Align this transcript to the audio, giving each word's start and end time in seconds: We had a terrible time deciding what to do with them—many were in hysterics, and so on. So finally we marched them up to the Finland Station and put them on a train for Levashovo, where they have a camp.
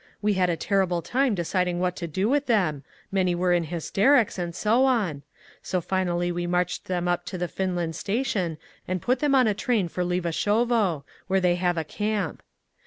We 0.19 0.33
had 0.33 0.49
a 0.49 0.57
terrible 0.57 1.03
time 1.03 1.35
deciding 1.35 1.79
what 1.79 1.95
to 1.97 2.07
do 2.07 2.27
with 2.27 2.47
them—many 2.47 3.35
were 3.35 3.53
in 3.53 3.65
hysterics, 3.65 4.39
and 4.39 4.55
so 4.55 4.85
on. 4.85 5.21
So 5.61 5.79
finally 5.79 6.31
we 6.31 6.47
marched 6.47 6.85
them 6.85 7.07
up 7.07 7.23
to 7.25 7.37
the 7.37 7.47
Finland 7.47 7.95
Station 7.95 8.57
and 8.87 8.99
put 8.99 9.19
them 9.19 9.35
on 9.35 9.45
a 9.45 9.53
train 9.53 9.87
for 9.89 10.03
Levashovo, 10.03 11.03
where 11.27 11.39
they 11.39 11.53
have 11.53 11.77
a 11.77 11.83
camp. 11.83 12.41